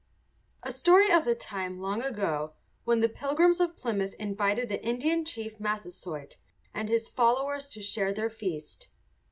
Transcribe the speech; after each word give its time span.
A 0.63 0.71
story 0.71 1.11
of 1.11 1.25
the 1.25 1.35
time 1.35 1.79
long 1.79 2.01
ago 2.01 2.53
when 2.85 3.01
the 3.01 3.07
Pilgrims 3.07 3.59
of 3.59 3.77
Plymouth 3.77 4.15
invited 4.15 4.67
the 4.67 4.83
Indian 4.83 5.23
chief 5.23 5.59
Massasoit 5.59 6.37
and 6.73 6.89
his 6.89 7.07
followers 7.07 7.67
to 7.69 7.83
share 7.83 8.11
their 8.11 8.31
feast. 8.31 8.89